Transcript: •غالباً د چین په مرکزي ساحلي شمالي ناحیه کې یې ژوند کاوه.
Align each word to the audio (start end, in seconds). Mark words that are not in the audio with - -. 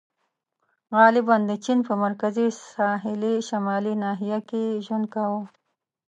•غالباً 0.97 1.35
د 1.49 1.51
چین 1.63 1.79
په 1.87 1.93
مرکزي 2.03 2.47
ساحلي 2.75 3.35
شمالي 3.49 3.93
ناحیه 4.03 4.39
کې 4.49 4.59
یې 4.69 4.81
ژوند 4.85 5.05
کاوه. 5.13 5.41